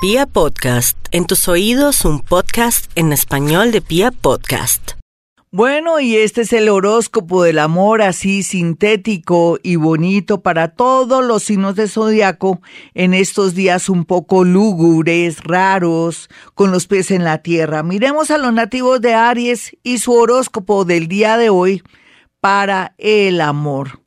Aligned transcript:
Pia 0.00 0.26
Podcast, 0.26 0.96
en 1.10 1.26
tus 1.26 1.48
oídos 1.48 2.04
un 2.04 2.20
podcast 2.20 2.88
en 2.94 3.12
español 3.12 3.72
de 3.72 3.80
Pia 3.80 4.12
Podcast. 4.12 4.92
Bueno, 5.50 5.98
y 5.98 6.14
este 6.14 6.42
es 6.42 6.52
el 6.52 6.68
horóscopo 6.68 7.42
del 7.42 7.58
amor 7.58 8.02
así 8.02 8.44
sintético 8.44 9.58
y 9.60 9.74
bonito 9.74 10.40
para 10.40 10.68
todos 10.68 11.24
los 11.24 11.42
signos 11.42 11.74
de 11.74 11.88
zodiaco 11.88 12.60
en 12.94 13.12
estos 13.12 13.56
días 13.56 13.88
un 13.88 14.04
poco 14.04 14.44
lúgubres, 14.44 15.42
raros, 15.42 16.30
con 16.54 16.70
los 16.70 16.86
pies 16.86 17.10
en 17.10 17.24
la 17.24 17.38
tierra. 17.38 17.82
Miremos 17.82 18.30
a 18.30 18.38
los 18.38 18.52
nativos 18.52 19.00
de 19.00 19.14
Aries 19.14 19.76
y 19.82 19.98
su 19.98 20.12
horóscopo 20.12 20.84
del 20.84 21.08
día 21.08 21.36
de 21.36 21.50
hoy 21.50 21.82
para 22.38 22.94
el 22.98 23.40
amor. 23.40 24.00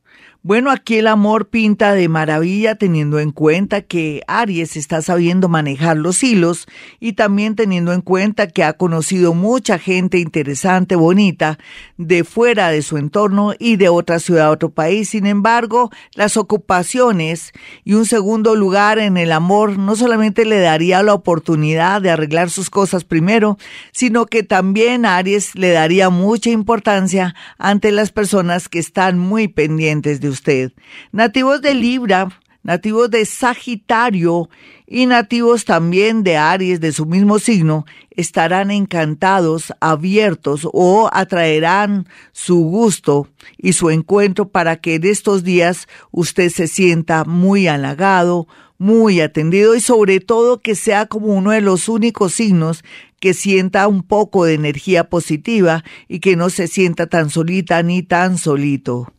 Bueno, 0.44 0.72
aquí 0.72 0.96
el 0.96 1.06
amor 1.06 1.50
pinta 1.50 1.94
de 1.94 2.10
maravilla 2.10 2.74
teniendo 2.74 3.20
en 3.20 3.32
cuenta 3.32 3.82
que 3.82 4.24
Aries 4.26 4.76
está 4.76 5.04
sabiendo 5.04 5.50
manejar 5.50 5.98
los 5.98 6.24
hilos 6.24 6.66
y 7.00 7.14
también 7.14 7.56
teniendo 7.56 7.94
en 7.94 8.02
cuenta 8.02 8.48
que 8.48 8.64
ha 8.64 8.74
conocido 8.74 9.36
mucha 9.36 9.78
gente 9.78 10.18
interesante, 10.18 10.96
bonita, 10.96 11.60
de 11.98 12.24
fuera 12.24 12.70
de 12.70 12.82
su 12.82 12.98
entorno 12.98 13.54
y 13.60 13.76
de 13.76 13.90
otra 13.90 14.18
ciudad, 14.18 14.50
otro 14.50 14.72
país. 14.72 15.10
Sin 15.10 15.28
embargo, 15.28 15.92
las 16.16 16.38
ocupaciones 16.38 17.52
y 17.84 17.94
un 17.94 18.08
segundo 18.08 18.56
lugar 18.56 18.98
en 18.98 19.18
el 19.18 19.34
amor 19.34 19.78
no 19.78 19.96
solamente 19.96 20.46
le 20.46 20.60
daría 20.60 21.04
la 21.04 21.14
oportunidad 21.14 22.02
de 22.02 22.10
arreglar 22.10 22.50
sus 22.50 22.72
cosas 22.72 23.04
primero, 23.04 23.60
sino 23.92 24.26
que 24.26 24.42
también 24.42 25.06
Aries 25.06 25.54
le 25.54 25.70
daría 25.70 26.10
mucha 26.10 26.50
importancia 26.50 27.36
ante 27.60 27.92
las 27.92 28.12
personas 28.12 28.70
que 28.70 28.80
están 28.80 29.20
muy 29.20 29.48
pendientes 29.48 30.20
de 30.20 30.31
usted. 30.32 30.72
Nativos 31.12 31.62
de 31.62 31.74
Libra, 31.74 32.30
nativos 32.64 33.10
de 33.10 33.26
Sagitario 33.26 34.50
y 34.88 35.06
nativos 35.06 35.66
también 35.66 36.24
de 36.24 36.38
Aries 36.38 36.80
de 36.82 36.92
su 36.92 37.06
mismo 37.06 37.40
signo 37.40 37.86
estarán 38.12 38.72
encantados, 38.72 39.74
abiertos 39.80 40.68
o 40.72 41.10
atraerán 41.12 42.08
su 42.32 42.58
gusto 42.58 43.28
y 43.58 43.74
su 43.74 43.90
encuentro 43.90 44.50
para 44.50 44.78
que 44.78 44.96
en 44.96 45.06
estos 45.06 45.44
días 45.44 45.88
usted 46.12 46.50
se 46.50 46.68
sienta 46.68 47.24
muy 47.24 47.68
halagado, 47.68 48.48
muy 48.78 49.22
atendido 49.22 49.76
y 49.76 49.82
sobre 49.82 50.20
todo 50.20 50.62
que 50.62 50.76
sea 50.76 51.06
como 51.06 51.28
uno 51.28 51.52
de 51.52 51.62
los 51.62 51.88
únicos 51.88 52.34
signos 52.34 52.84
que 53.20 53.34
sienta 53.36 53.88
un 53.88 54.02
poco 54.02 54.46
de 54.46 54.56
energía 54.56 55.08
positiva 55.08 55.84
y 56.08 56.20
que 56.20 56.36
no 56.36 56.50
se 56.50 56.68
sienta 56.68 57.08
tan 57.08 57.30
solita 57.30 57.84
ni 57.84 58.02
tan 58.02 58.38
solito. 58.38 59.14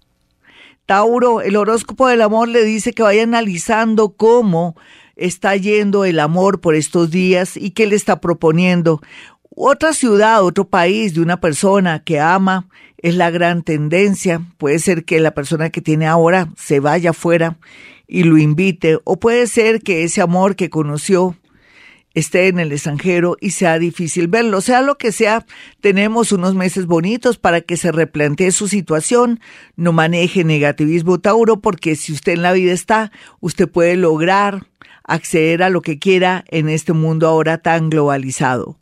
Tauro, 0.92 1.40
el 1.40 1.56
horóscopo 1.56 2.06
del 2.06 2.20
amor 2.20 2.48
le 2.48 2.64
dice 2.64 2.92
que 2.92 3.02
vaya 3.02 3.22
analizando 3.22 4.12
cómo 4.14 4.76
está 5.16 5.56
yendo 5.56 6.04
el 6.04 6.20
amor 6.20 6.60
por 6.60 6.74
estos 6.74 7.10
días 7.10 7.56
y 7.56 7.70
qué 7.70 7.86
le 7.86 7.96
está 7.96 8.20
proponiendo. 8.20 9.00
Otra 9.56 9.94
ciudad, 9.94 10.44
otro 10.44 10.68
país 10.68 11.14
de 11.14 11.22
una 11.22 11.40
persona 11.40 12.02
que 12.04 12.20
ama 12.20 12.68
es 12.98 13.14
la 13.14 13.30
gran 13.30 13.62
tendencia. 13.62 14.42
Puede 14.58 14.78
ser 14.80 15.06
que 15.06 15.18
la 15.20 15.30
persona 15.30 15.70
que 15.70 15.80
tiene 15.80 16.06
ahora 16.06 16.50
se 16.58 16.78
vaya 16.78 17.08
afuera 17.10 17.56
y 18.06 18.24
lo 18.24 18.36
invite, 18.36 18.98
o 19.04 19.18
puede 19.18 19.46
ser 19.46 19.80
que 19.80 20.04
ese 20.04 20.20
amor 20.20 20.56
que 20.56 20.68
conoció 20.68 21.34
esté 22.14 22.48
en 22.48 22.58
el 22.58 22.72
extranjero 22.72 23.36
y 23.40 23.50
sea 23.50 23.78
difícil 23.78 24.28
verlo. 24.28 24.60
Sea 24.60 24.82
lo 24.82 24.98
que 24.98 25.12
sea, 25.12 25.46
tenemos 25.80 26.32
unos 26.32 26.54
meses 26.54 26.86
bonitos 26.86 27.38
para 27.38 27.60
que 27.60 27.76
se 27.76 27.92
replantee 27.92 28.52
su 28.52 28.68
situación, 28.68 29.40
no 29.76 29.92
maneje 29.92 30.44
negativismo 30.44 31.20
Tauro, 31.20 31.60
porque 31.60 31.96
si 31.96 32.12
usted 32.12 32.32
en 32.32 32.42
la 32.42 32.52
vida 32.52 32.72
está, 32.72 33.12
usted 33.40 33.68
puede 33.68 33.96
lograr 33.96 34.66
acceder 35.04 35.62
a 35.62 35.70
lo 35.70 35.82
que 35.82 35.98
quiera 35.98 36.44
en 36.48 36.68
este 36.68 36.92
mundo 36.92 37.26
ahora 37.26 37.58
tan 37.58 37.90
globalizado. 37.90 38.78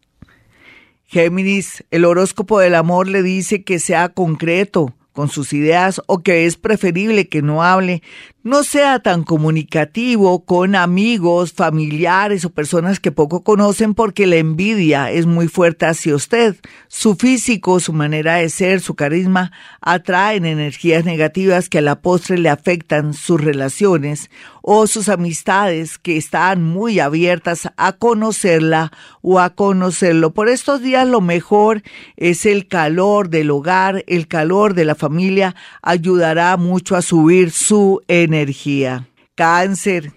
Géminis, 1.07 1.85
el 1.91 2.05
horóscopo 2.05 2.61
del 2.61 2.77
amor 2.77 3.09
le 3.09 3.23
dice 3.23 3.65
que 3.65 3.81
sea 3.81 4.11
concreto 4.11 4.95
con 5.21 5.29
sus 5.29 5.53
ideas 5.53 6.01
o 6.07 6.23
que 6.23 6.47
es 6.47 6.57
preferible 6.57 7.29
que 7.29 7.43
no 7.43 7.63
hable, 7.63 8.03
no 8.43 8.65
sea 8.65 9.01
tan 9.01 9.23
comunicativo 9.23 10.47
con 10.47 10.75
amigos, 10.75 11.53
familiares 11.53 12.47
o 12.47 12.51
personas 12.55 13.01
que 13.01 13.13
poco 13.13 13.45
conocen 13.45 13.93
porque 13.93 14.27
la 14.27 14.37
envidia 14.37 15.11
es 15.11 15.27
muy 15.27 15.47
fuerte 15.47 15.85
hacia 15.85 16.15
usted. 16.15 16.57
Su 16.89 17.17
físico, 17.17 17.81
su 17.81 17.93
manera 17.93 18.37
de 18.37 18.49
ser, 18.49 18.81
su 18.81 18.95
carisma 18.95 19.53
atraen 19.83 20.47
energías 20.47 21.05
negativas 21.05 21.69
que 21.69 21.81
a 21.81 21.83
la 21.83 22.01
postre 22.01 22.39
le 22.39 22.49
afectan 22.49 23.13
sus 23.13 23.43
relaciones 23.43 24.31
o 24.63 24.87
sus 24.87 25.09
amistades 25.09 25.99
que 25.99 26.17
están 26.17 26.63
muy 26.63 27.01
abiertas 27.01 27.69
a 27.77 27.93
conocerla 27.93 28.93
o 29.23 29.39
a 29.39 29.51
conocerlo. 29.51 30.33
Por 30.33 30.49
estos 30.49 30.83
días 30.83 31.07
lo 31.07 31.21
mejor 31.21 31.83
es 32.17 32.47
el 32.47 32.69
calor 32.69 33.29
del 33.29 33.51
hogar, 33.51 34.05
el 34.07 34.29
calor 34.29 34.75
de 34.75 34.85
la 34.85 34.95
familia 34.95 35.55
ayudará 35.83 36.57
mucho 36.57 36.97
a 36.97 37.03
subir 37.03 37.51
su 37.51 38.01
energía. 38.09 39.09
Cáncer. 39.35 40.13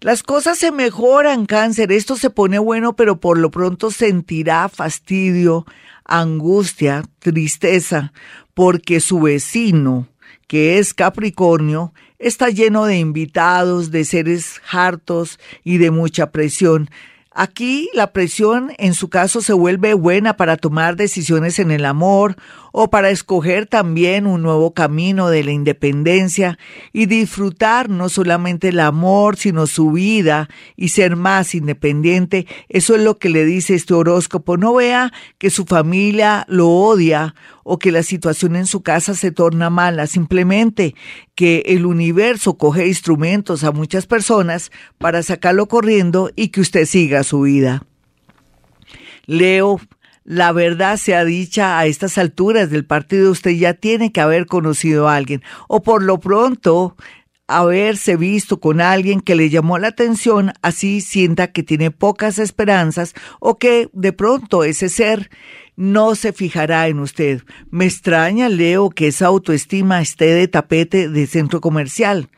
Las 0.00 0.22
cosas 0.22 0.58
se 0.58 0.72
mejoran, 0.72 1.46
cáncer. 1.46 1.90
Esto 1.92 2.16
se 2.16 2.30
pone 2.30 2.58
bueno, 2.58 2.94
pero 2.96 3.18
por 3.18 3.38
lo 3.38 3.50
pronto 3.50 3.90
sentirá 3.90 4.68
fastidio, 4.68 5.64
angustia, 6.04 7.02
tristeza, 7.18 8.12
porque 8.54 9.00
su 9.00 9.20
vecino, 9.20 10.08
que 10.46 10.78
es 10.78 10.94
Capricornio, 10.94 11.92
está 12.18 12.50
lleno 12.50 12.86
de 12.86 12.98
invitados, 12.98 13.90
de 13.90 14.04
seres 14.04 14.60
hartos 14.70 15.38
y 15.64 15.78
de 15.78 15.90
mucha 15.90 16.30
presión. 16.30 16.90
Aquí 17.38 17.90
la 17.92 18.14
presión 18.14 18.72
en 18.78 18.94
su 18.94 19.10
caso 19.10 19.42
se 19.42 19.52
vuelve 19.52 19.92
buena 19.92 20.38
para 20.38 20.56
tomar 20.56 20.96
decisiones 20.96 21.58
en 21.58 21.70
el 21.70 21.84
amor 21.84 22.36
o 22.72 22.88
para 22.88 23.10
escoger 23.10 23.66
también 23.66 24.26
un 24.26 24.40
nuevo 24.40 24.72
camino 24.72 25.28
de 25.28 25.44
la 25.44 25.52
independencia 25.52 26.58
y 26.94 27.04
disfrutar 27.04 27.90
no 27.90 28.08
solamente 28.08 28.68
el 28.68 28.80
amor, 28.80 29.36
sino 29.36 29.66
su 29.66 29.92
vida 29.92 30.48
y 30.76 30.88
ser 30.88 31.16
más 31.16 31.54
independiente. 31.54 32.46
Eso 32.70 32.94
es 32.94 33.02
lo 33.02 33.18
que 33.18 33.28
le 33.28 33.44
dice 33.44 33.74
este 33.74 33.92
horóscopo. 33.92 34.56
No 34.56 34.72
vea 34.72 35.12
que 35.36 35.50
su 35.50 35.66
familia 35.66 36.46
lo 36.48 36.70
odia 36.70 37.34
o 37.64 37.78
que 37.78 37.92
la 37.92 38.02
situación 38.02 38.56
en 38.56 38.66
su 38.66 38.82
casa 38.82 39.14
se 39.14 39.32
torna 39.32 39.70
mala, 39.70 40.06
simplemente 40.06 40.94
que 41.34 41.64
el 41.66 41.84
universo 41.84 42.56
coge 42.56 42.86
instrumentos 42.86 43.64
a 43.64 43.72
muchas 43.72 44.06
personas 44.06 44.70
para 44.98 45.22
sacarlo 45.22 45.66
corriendo 45.66 46.30
y 46.36 46.48
que 46.48 46.60
usted 46.60 46.86
siga 46.86 47.24
su 47.26 47.42
vida. 47.42 47.82
Leo, 49.26 49.80
la 50.24 50.52
verdad 50.52 50.96
sea 50.96 51.24
dicha 51.24 51.78
a 51.78 51.86
estas 51.86 52.18
alturas 52.18 52.70
del 52.70 52.86
partido, 52.86 53.30
usted 53.30 53.52
ya 53.52 53.74
tiene 53.74 54.12
que 54.12 54.20
haber 54.20 54.46
conocido 54.46 55.08
a 55.08 55.16
alguien, 55.16 55.42
o 55.68 55.82
por 55.82 56.02
lo 56.02 56.18
pronto 56.18 56.96
haberse 57.48 58.16
visto 58.16 58.58
con 58.58 58.80
alguien 58.80 59.20
que 59.20 59.36
le 59.36 59.50
llamó 59.50 59.78
la 59.78 59.88
atención, 59.88 60.52
así 60.62 61.00
sienta 61.00 61.52
que 61.52 61.62
tiene 61.62 61.90
pocas 61.90 62.38
esperanzas 62.38 63.14
o 63.40 63.56
que 63.56 63.88
de 63.92 64.12
pronto 64.12 64.64
ese 64.64 64.88
ser 64.88 65.30
no 65.76 66.14
se 66.14 66.32
fijará 66.32 66.88
en 66.88 66.98
usted. 66.98 67.42
Me 67.70 67.84
extraña, 67.84 68.48
Leo, 68.48 68.90
que 68.90 69.08
esa 69.08 69.26
autoestima 69.26 70.00
esté 70.00 70.34
de 70.34 70.48
tapete 70.48 71.08
de 71.08 71.26
centro 71.26 71.60
comercial, 71.60 72.30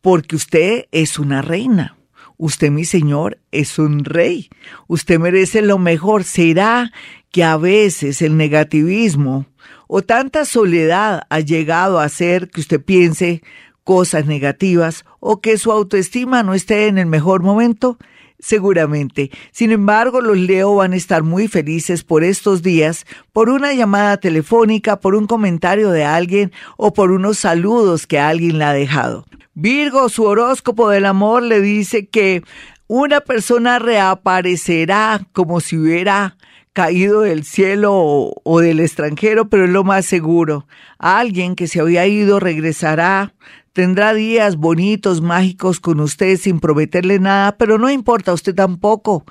porque 0.00 0.36
usted 0.36 0.86
es 0.90 1.18
una 1.18 1.42
reina. 1.42 1.96
Usted, 2.38 2.70
mi 2.70 2.84
señor, 2.84 3.38
es 3.50 3.78
un 3.78 4.04
rey. 4.04 4.50
Usted 4.88 5.18
merece 5.18 5.62
lo 5.62 5.78
mejor. 5.78 6.24
¿Será 6.24 6.92
que 7.30 7.44
a 7.44 7.56
veces 7.56 8.22
el 8.22 8.36
negativismo 8.36 9.46
o 9.88 10.02
tanta 10.02 10.44
soledad 10.44 11.22
ha 11.30 11.40
llegado 11.40 11.98
a 11.98 12.04
hacer 12.04 12.50
que 12.50 12.60
usted 12.60 12.82
piense 12.82 13.42
cosas 13.84 14.26
negativas 14.26 15.04
o 15.20 15.40
que 15.40 15.58
su 15.58 15.72
autoestima 15.72 16.42
no 16.42 16.54
esté 16.54 16.88
en 16.88 16.98
el 16.98 17.06
mejor 17.06 17.42
momento? 17.42 17.98
Seguramente. 18.38 19.30
Sin 19.50 19.72
embargo, 19.72 20.20
los 20.20 20.36
Leo 20.36 20.74
van 20.74 20.92
a 20.92 20.96
estar 20.96 21.22
muy 21.22 21.48
felices 21.48 22.04
por 22.04 22.22
estos 22.22 22.62
días, 22.62 23.06
por 23.32 23.48
una 23.48 23.72
llamada 23.72 24.18
telefónica, 24.18 25.00
por 25.00 25.14
un 25.14 25.26
comentario 25.26 25.90
de 25.90 26.04
alguien 26.04 26.52
o 26.76 26.92
por 26.92 27.10
unos 27.10 27.38
saludos 27.38 28.06
que 28.06 28.18
alguien 28.18 28.58
le 28.58 28.64
ha 28.64 28.72
dejado. 28.72 29.26
Virgo, 29.54 30.10
su 30.10 30.24
horóscopo 30.24 30.90
del 30.90 31.06
amor 31.06 31.42
le 31.42 31.62
dice 31.62 32.06
que 32.06 32.42
una 32.88 33.20
persona 33.20 33.78
reaparecerá 33.78 35.26
como 35.32 35.60
si 35.60 35.78
hubiera 35.78 36.36
caído 36.76 37.22
del 37.22 37.44
cielo 37.44 38.34
o, 38.44 38.60
del 38.60 38.80
extranjero, 38.80 39.48
pero 39.48 39.64
es 39.64 39.70
lo 39.70 39.82
más 39.82 40.04
seguro. 40.04 40.66
Alguien 40.98 41.56
que 41.56 41.68
se 41.68 41.80
había 41.80 42.06
ido 42.06 42.38
regresará, 42.38 43.32
tendrá 43.76 44.14
días 44.14 44.56
bonitos, 44.56 45.20
mágicos 45.20 45.80
con 45.80 46.00
usted 46.00 46.38
sin 46.38 46.60
prometerle 46.60 47.18
nada, 47.18 47.58
pero 47.58 47.76
no 47.76 47.90
importa, 47.90 48.32
usted 48.32 48.54
tampoco 48.54 49.26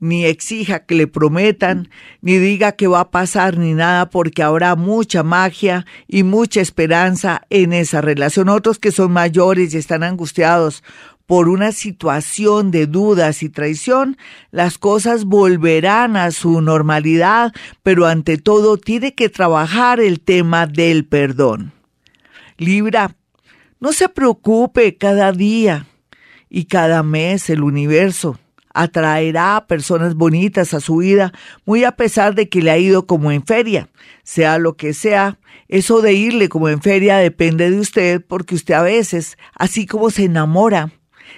ni 0.00 0.24
exija 0.24 0.80
que 0.80 0.96
le 0.96 1.06
prometan, 1.06 1.88
ni 2.20 2.38
diga 2.38 2.72
que 2.72 2.88
va 2.88 2.98
a 2.98 3.10
pasar 3.12 3.56
ni 3.56 3.72
nada, 3.72 4.10
porque 4.10 4.42
habrá 4.42 4.74
mucha 4.74 5.22
magia 5.22 5.86
y 6.08 6.24
mucha 6.24 6.60
esperanza 6.60 7.42
en 7.50 7.72
esa 7.72 8.00
relación. 8.00 8.48
Otros 8.48 8.80
que 8.80 8.90
son 8.90 9.12
mayores 9.12 9.72
y 9.72 9.76
están 9.76 10.02
angustiados 10.02 10.82
por 11.24 11.48
una 11.48 11.70
situación 11.70 12.72
de 12.72 12.88
dudas 12.88 13.44
y 13.44 13.48
traición, 13.48 14.16
las 14.50 14.76
cosas 14.76 15.24
volverán 15.24 16.16
a 16.16 16.32
su 16.32 16.62
normalidad, 16.62 17.52
pero 17.84 18.06
ante 18.06 18.38
todo 18.38 18.76
tiene 18.76 19.14
que 19.14 19.28
trabajar 19.28 20.00
el 20.00 20.18
tema 20.18 20.66
del 20.66 21.06
perdón. 21.06 21.70
Libra, 22.58 23.14
no 23.80 23.92
se 23.92 24.08
preocupe 24.08 24.96
cada 24.96 25.32
día 25.32 25.86
y 26.48 26.64
cada 26.64 27.02
mes 27.02 27.50
el 27.50 27.62
universo 27.62 28.38
atraerá 28.74 29.56
a 29.56 29.66
personas 29.66 30.14
bonitas 30.14 30.74
a 30.74 30.80
su 30.80 30.98
vida, 30.98 31.32
muy 31.64 31.84
a 31.84 31.92
pesar 31.92 32.34
de 32.34 32.48
que 32.48 32.60
le 32.60 32.72
ha 32.72 32.78
ido 32.78 33.06
como 33.06 33.30
en 33.30 33.44
feria. 33.44 33.88
Sea 34.24 34.58
lo 34.58 34.76
que 34.76 34.92
sea, 34.94 35.38
eso 35.68 36.02
de 36.02 36.12
irle 36.12 36.48
como 36.48 36.68
en 36.68 36.82
feria 36.82 37.16
depende 37.18 37.70
de 37.70 37.78
usted, 37.78 38.24
porque 38.26 38.56
usted 38.56 38.74
a 38.74 38.82
veces, 38.82 39.38
así 39.54 39.86
como 39.86 40.10
se 40.10 40.24
enamora, 40.24 40.90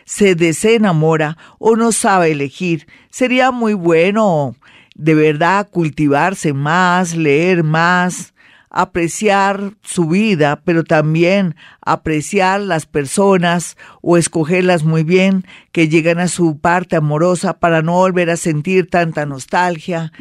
se 0.04 0.34
desenamora 0.34 1.36
o 1.58 1.76
no 1.76 1.92
sabe 1.92 2.32
elegir. 2.32 2.86
Sería 3.10 3.50
muy 3.50 3.74
bueno 3.74 4.56
de 4.94 5.14
verdad 5.14 5.68
cultivarse 5.70 6.54
más, 6.54 7.14
leer 7.14 7.62
más, 7.62 8.32
apreciar 8.70 9.74
su 9.82 10.08
vida, 10.08 10.62
pero 10.64 10.84
también 10.84 11.56
apreciar 11.80 12.60
las 12.60 12.86
personas 12.86 13.76
o 14.02 14.16
escogerlas 14.16 14.84
muy 14.84 15.02
bien 15.02 15.44
que 15.72 15.88
llegan 15.88 16.18
a 16.18 16.28
su 16.28 16.58
parte 16.58 16.96
amorosa 16.96 17.58
para 17.58 17.82
no 17.82 17.94
volver 17.94 18.30
a 18.30 18.36
sentir 18.36 18.90
tanta 18.90 19.26
nostalgia, 19.26 20.12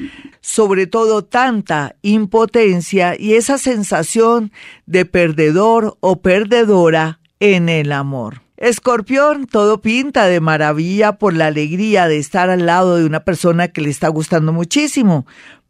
sobre 0.42 0.88
todo 0.88 1.24
tanta 1.24 1.96
impotencia 2.02 3.16
y 3.20 3.34
esa 3.34 3.58
sensación 3.58 4.52
de 4.86 5.06
perdedor 5.06 5.98
o 6.00 6.22
perdedora 6.22 7.20
en 7.40 7.70
el 7.70 7.92
amor. 7.92 8.42
Escorpión, 8.58 9.48
todo 9.48 9.82
pinta 9.82 10.28
de 10.28 10.40
maravilla 10.40 11.18
por 11.18 11.34
la 11.34 11.48
alegría 11.48 12.08
de 12.08 12.18
estar 12.18 12.50
al 12.50 12.66
lado 12.66 12.96
de 12.96 13.06
una 13.06 13.26
persona 13.26 13.68
que 13.68 13.82
le 13.82 13.90
está 13.90 14.08
gustando 14.08 14.54
muchísimo. 14.54 15.26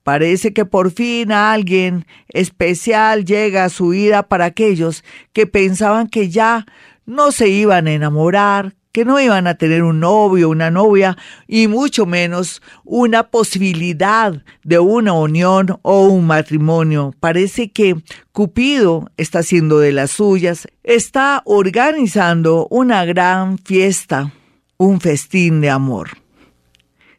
Parece 0.06 0.54
que 0.54 0.66
por 0.66 0.92
fin 0.92 1.32
alguien 1.32 2.06
especial 2.28 3.26
llega 3.26 3.66
a 3.66 3.70
su 3.70 3.88
vida 3.88 4.22
para 4.22 4.46
aquellos 4.46 5.04
que 5.34 5.48
pensaban 5.48 6.10
que 6.10 6.30
ya 6.30 6.68
no 7.08 7.32
se 7.32 7.50
iban 7.50 7.88
a 7.88 7.94
enamorar, 7.94 8.76
que 8.92 9.04
no 9.04 9.20
iban 9.20 9.48
a 9.48 9.56
tener 9.56 9.82
un 9.82 10.02
novio, 10.02 10.50
una 10.50 10.70
novia 10.70 11.18
y 11.48 11.68
mucho 11.68 12.06
menos 12.06 12.62
una 12.84 13.32
posibilidad 13.32 14.44
de 14.64 14.78
una 14.78 15.14
unión 15.14 15.80
o 15.82 16.06
un 16.06 16.28
matrimonio. 16.28 17.16
Parece 17.20 17.72
que 17.72 17.96
Cupido 18.32 19.10
está 19.18 19.40
haciendo 19.40 19.80
de 19.80 19.92
las 19.92 20.12
suyas, 20.12 20.68
está 20.84 21.42
organizando 21.46 22.68
una 22.70 23.06
gran 23.06 23.58
fiesta, 23.58 24.34
un 24.78 25.02
festín 25.02 25.62
de 25.62 25.72
amor. 25.72 26.10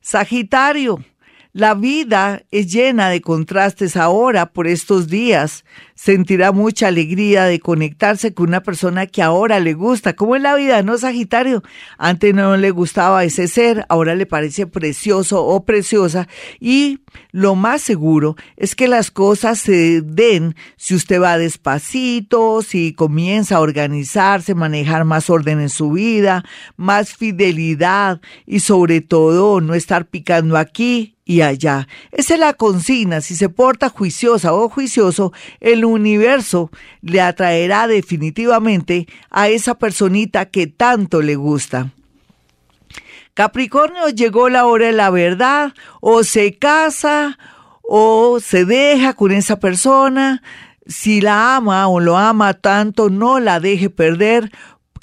Sagitario, 0.00 1.00
la 1.56 1.72
vida 1.72 2.42
es 2.50 2.70
llena 2.70 3.08
de 3.08 3.22
contrastes 3.22 3.96
ahora 3.96 4.52
por 4.52 4.66
estos 4.66 5.08
días 5.08 5.64
sentirá 5.94 6.52
mucha 6.52 6.88
alegría 6.88 7.44
de 7.44 7.60
conectarse 7.60 8.34
con 8.34 8.48
una 8.48 8.62
persona 8.62 9.06
que 9.06 9.22
ahora 9.22 9.58
le 9.58 9.72
gusta. 9.72 10.14
¿Cómo 10.14 10.36
es 10.36 10.42
la 10.42 10.54
vida, 10.54 10.82
no, 10.82 10.98
Sagitario? 10.98 11.62
Antes 11.96 12.34
no 12.34 12.58
le 12.58 12.70
gustaba 12.72 13.24
ese 13.24 13.48
ser, 13.48 13.86
ahora 13.88 14.14
le 14.14 14.26
parece 14.26 14.66
precioso 14.66 15.46
o 15.46 15.64
preciosa 15.64 16.28
y 16.60 17.00
lo 17.32 17.54
más 17.54 17.80
seguro 17.80 18.36
es 18.58 18.74
que 18.74 18.86
las 18.86 19.10
cosas 19.10 19.58
se 19.58 20.02
den 20.02 20.56
si 20.76 20.94
usted 20.94 21.22
va 21.22 21.38
despacito, 21.38 22.60
si 22.60 22.92
comienza 22.92 23.56
a 23.56 23.60
organizarse, 23.60 24.54
manejar 24.54 25.06
más 25.06 25.30
orden 25.30 25.60
en 25.62 25.70
su 25.70 25.92
vida, 25.92 26.44
más 26.76 27.14
fidelidad 27.14 28.20
y 28.44 28.60
sobre 28.60 29.00
todo 29.00 29.62
no 29.62 29.72
estar 29.72 30.04
picando 30.04 30.58
aquí 30.58 31.15
y 31.26 31.42
allá. 31.42 31.88
Esa 32.12 32.34
es 32.34 32.40
la 32.40 32.54
consigna. 32.54 33.20
Si 33.20 33.34
se 33.34 33.50
porta 33.50 33.90
juiciosa 33.90 34.54
o 34.54 34.70
juicioso, 34.70 35.32
el 35.60 35.84
universo 35.84 36.70
le 37.02 37.20
atraerá 37.20 37.88
definitivamente 37.88 39.08
a 39.28 39.48
esa 39.48 39.74
personita 39.74 40.46
que 40.46 40.68
tanto 40.68 41.20
le 41.20 41.34
gusta. 41.34 41.90
Capricornio 43.34 44.08
llegó 44.08 44.48
la 44.48 44.64
hora 44.64 44.86
de 44.86 44.92
la 44.92 45.10
verdad, 45.10 45.74
o 46.00 46.24
se 46.24 46.56
casa 46.56 47.38
o 47.82 48.40
se 48.40 48.64
deja 48.64 49.12
con 49.12 49.32
esa 49.32 49.58
persona. 49.58 50.42
Si 50.86 51.20
la 51.20 51.56
ama 51.56 51.88
o 51.88 51.98
lo 51.98 52.16
ama 52.16 52.54
tanto, 52.54 53.10
no 53.10 53.40
la 53.40 53.58
deje 53.58 53.90
perder 53.90 54.52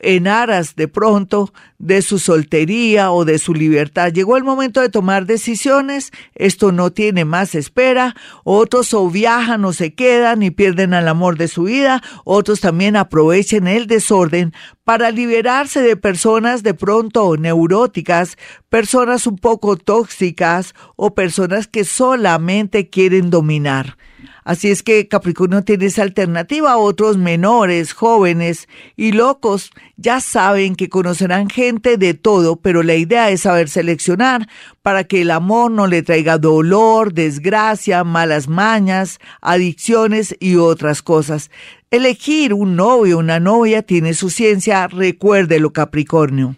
en 0.03 0.27
aras 0.27 0.75
de 0.75 0.87
pronto 0.87 1.53
de 1.79 2.01
su 2.01 2.19
soltería 2.19 3.11
o 3.11 3.25
de 3.25 3.39
su 3.39 3.53
libertad. 3.53 4.11
Llegó 4.11 4.37
el 4.37 4.43
momento 4.43 4.81
de 4.81 4.89
tomar 4.89 5.25
decisiones, 5.25 6.11
esto 6.35 6.71
no 6.71 6.91
tiene 6.91 7.25
más 7.25 7.55
espera, 7.55 8.15
otros 8.43 8.93
o 8.93 9.09
viajan 9.09 9.65
o 9.65 9.73
se 9.73 9.93
quedan 9.93 10.43
y 10.43 10.51
pierden 10.51 10.93
al 10.93 11.07
amor 11.07 11.37
de 11.37 11.47
su 11.47 11.63
vida, 11.63 12.01
otros 12.25 12.61
también 12.61 12.95
aprovechen 12.95 13.67
el 13.67 13.87
desorden 13.87 14.53
para 14.83 15.11
liberarse 15.11 15.81
de 15.81 15.95
personas 15.95 16.63
de 16.63 16.73
pronto 16.73 17.35
neuróticas, 17.37 18.37
personas 18.69 19.27
un 19.27 19.37
poco 19.37 19.77
tóxicas 19.77 20.75
o 20.95 21.13
personas 21.15 21.67
que 21.67 21.85
solamente 21.85 22.89
quieren 22.89 23.29
dominar. 23.29 23.97
Así 24.43 24.69
es 24.69 24.83
que 24.83 25.07
Capricornio 25.07 25.63
tiene 25.63 25.85
esa 25.85 26.03
alternativa. 26.03 26.77
Otros 26.77 27.17
menores, 27.17 27.93
jóvenes 27.93 28.67
y 28.95 29.11
locos 29.11 29.71
ya 29.95 30.19
saben 30.19 30.75
que 30.75 30.89
conocerán 30.89 31.49
gente 31.49 31.97
de 31.97 32.13
todo, 32.13 32.57
pero 32.57 32.83
la 32.83 32.95
idea 32.95 33.29
es 33.29 33.41
saber 33.41 33.69
seleccionar 33.69 34.47
para 34.81 35.05
que 35.05 35.21
el 35.21 35.31
amor 35.31 35.71
no 35.71 35.87
le 35.87 36.03
traiga 36.03 36.37
dolor, 36.37 37.13
desgracia, 37.13 38.03
malas 38.03 38.47
mañas, 38.47 39.19
adicciones 39.41 40.35
y 40.39 40.57
otras 40.57 41.01
cosas. 41.01 41.49
Elegir 41.91 42.53
un 42.53 42.75
novio 42.75 43.17
o 43.17 43.19
una 43.19 43.39
novia 43.39 43.83
tiene 43.83 44.13
su 44.13 44.29
ciencia, 44.29 44.87
recuérdelo 44.87 45.71
Capricornio. 45.71 46.55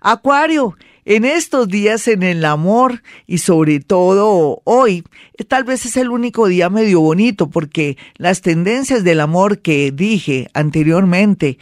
Acuario, 0.00 0.76
en 1.04 1.24
estos 1.24 1.68
días 1.68 2.06
en 2.08 2.22
el 2.22 2.44
amor 2.44 3.02
y 3.26 3.38
sobre 3.38 3.80
todo 3.80 4.62
hoy, 4.64 5.04
tal 5.48 5.64
vez 5.64 5.84
es 5.86 5.96
el 5.96 6.10
único 6.10 6.46
día 6.46 6.70
medio 6.70 7.00
bonito 7.00 7.50
porque 7.50 7.96
las 8.16 8.40
tendencias 8.40 9.04
del 9.04 9.20
amor 9.20 9.60
que 9.60 9.90
dije 9.90 10.48
anteriormente 10.54 11.58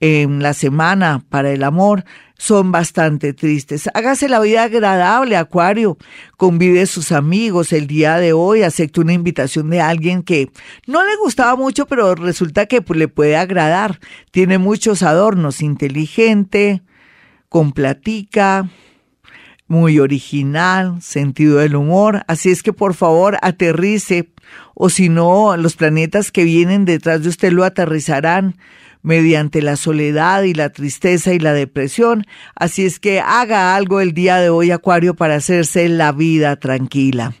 en 0.00 0.42
la 0.42 0.52
semana 0.52 1.24
para 1.28 1.52
el 1.52 1.62
amor 1.62 2.04
son 2.36 2.72
bastante 2.72 3.34
tristes. 3.34 3.88
Hágase 3.94 4.28
la 4.28 4.40
vida 4.40 4.64
agradable, 4.64 5.36
Acuario. 5.36 5.96
Convide 6.36 6.82
a 6.82 6.86
sus 6.86 7.12
amigos 7.12 7.72
el 7.72 7.86
día 7.86 8.16
de 8.16 8.32
hoy. 8.32 8.64
Acepte 8.64 9.00
una 9.00 9.12
invitación 9.12 9.70
de 9.70 9.80
alguien 9.80 10.24
que 10.24 10.50
no 10.88 11.04
le 11.04 11.14
gustaba 11.22 11.54
mucho, 11.54 11.86
pero 11.86 12.16
resulta 12.16 12.66
que 12.66 12.82
pues, 12.82 12.98
le 12.98 13.06
puede 13.06 13.36
agradar. 13.36 14.00
Tiene 14.32 14.58
muchos 14.58 15.04
adornos. 15.04 15.62
Inteligente, 15.62 16.82
con 17.48 17.70
platica, 17.70 18.68
muy 19.72 19.98
original, 19.98 21.00
sentido 21.00 21.56
del 21.56 21.76
humor, 21.76 22.24
así 22.28 22.50
es 22.50 22.62
que 22.62 22.74
por 22.74 22.92
favor 22.92 23.38
aterrice. 23.40 24.28
O 24.74 24.90
si 24.90 25.08
no, 25.08 25.56
los 25.56 25.76
planetas 25.76 26.30
que 26.30 26.44
vienen 26.44 26.84
detrás 26.84 27.22
de 27.22 27.30
usted 27.30 27.52
lo 27.52 27.64
aterrizarán 27.64 28.56
mediante 29.02 29.62
la 29.62 29.76
soledad 29.76 30.42
y 30.42 30.52
la 30.52 30.68
tristeza 30.68 31.32
y 31.32 31.38
la 31.38 31.54
depresión, 31.54 32.26
así 32.54 32.84
es 32.84 33.00
que 33.00 33.20
haga 33.20 33.74
algo 33.74 34.02
el 34.02 34.12
día 34.12 34.36
de 34.36 34.50
hoy, 34.50 34.70
Acuario, 34.70 35.14
para 35.14 35.36
hacerse 35.36 35.88
la 35.88 36.12
vida 36.12 36.56
tranquila. 36.56 37.32